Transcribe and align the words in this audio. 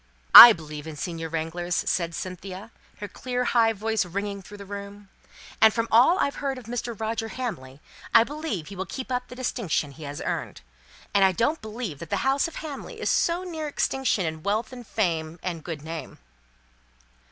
"I 0.33 0.51
believe 0.51 0.87
in 0.87 0.95
senior 0.95 1.29
wranglers," 1.29 1.75
said 1.75 2.15
Cynthia, 2.15 2.71
her 2.97 3.07
clear 3.07 3.43
high 3.43 3.71
voice 3.71 4.03
ringing 4.03 4.41
through 4.41 4.57
the 4.57 4.65
room. 4.65 5.09
"And 5.61 5.71
from 5.75 5.87
all 5.91 6.17
I've 6.17 6.37
ever 6.37 6.39
heard 6.39 6.57
of 6.57 6.65
Mr. 6.65 6.99
Roger 6.99 7.27
Hamley, 7.27 7.81
I 8.11 8.23
believe 8.23 8.69
he 8.69 8.75
will 8.75 8.87
keep 8.87 9.11
up 9.11 9.27
the 9.27 9.35
distinction 9.35 9.91
he 9.91 10.03
has 10.05 10.19
earned. 10.19 10.61
And 11.13 11.23
I 11.23 11.31
don't 11.33 11.61
believe 11.61 11.99
that 11.99 12.09
the 12.09 12.25
house 12.25 12.47
of 12.47 12.55
Hamley 12.55 12.99
is 12.99 13.11
so 13.11 13.43
near 13.43 13.67
extinction 13.67 14.25
in 14.25 14.41
wealth 14.41 14.73
and 14.73 14.87
fame, 14.87 15.37
and 15.43 15.63
good 15.63 15.83
name." 15.83 16.17